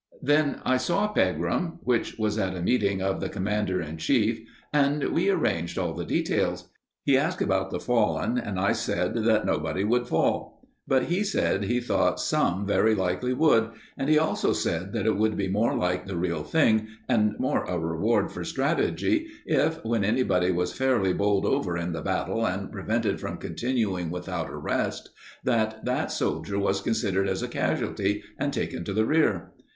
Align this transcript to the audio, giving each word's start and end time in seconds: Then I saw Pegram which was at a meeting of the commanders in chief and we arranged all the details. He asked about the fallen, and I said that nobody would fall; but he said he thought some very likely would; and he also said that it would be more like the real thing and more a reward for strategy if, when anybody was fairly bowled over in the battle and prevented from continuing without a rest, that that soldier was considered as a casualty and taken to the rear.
Then 0.23 0.61
I 0.65 0.77
saw 0.77 1.09
Pegram 1.09 1.77
which 1.83 2.17
was 2.17 2.39
at 2.39 2.55
a 2.55 2.61
meeting 2.63 3.03
of 3.03 3.19
the 3.19 3.29
commanders 3.29 3.87
in 3.87 3.97
chief 3.97 4.39
and 4.73 5.03
we 5.09 5.29
arranged 5.29 5.77
all 5.77 5.93
the 5.93 6.03
details. 6.05 6.69
He 7.03 7.15
asked 7.19 7.39
about 7.39 7.69
the 7.69 7.79
fallen, 7.79 8.39
and 8.39 8.59
I 8.59 8.71
said 8.71 9.13
that 9.13 9.45
nobody 9.45 9.83
would 9.83 10.07
fall; 10.07 10.67
but 10.87 11.03
he 11.03 11.23
said 11.23 11.65
he 11.65 11.79
thought 11.79 12.19
some 12.19 12.65
very 12.65 12.95
likely 12.95 13.35
would; 13.35 13.69
and 13.95 14.09
he 14.09 14.17
also 14.17 14.53
said 14.53 14.91
that 14.93 15.05
it 15.05 15.17
would 15.17 15.37
be 15.37 15.47
more 15.47 15.75
like 15.75 16.07
the 16.07 16.17
real 16.17 16.41
thing 16.41 16.87
and 17.07 17.35
more 17.39 17.63
a 17.65 17.77
reward 17.77 18.31
for 18.31 18.43
strategy 18.43 19.27
if, 19.45 19.85
when 19.85 20.03
anybody 20.03 20.49
was 20.51 20.73
fairly 20.73 21.13
bowled 21.13 21.45
over 21.45 21.77
in 21.77 21.91
the 21.93 22.01
battle 22.01 22.43
and 22.47 22.71
prevented 22.71 23.19
from 23.19 23.37
continuing 23.37 24.09
without 24.09 24.49
a 24.49 24.57
rest, 24.57 25.09
that 25.43 25.85
that 25.85 26.09
soldier 26.09 26.57
was 26.57 26.81
considered 26.81 27.27
as 27.29 27.43
a 27.43 27.47
casualty 27.47 28.23
and 28.39 28.51
taken 28.51 28.83
to 28.83 28.93
the 28.93 29.05
rear. 29.05 29.51